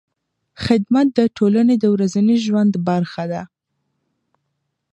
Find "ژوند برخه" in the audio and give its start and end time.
2.45-3.23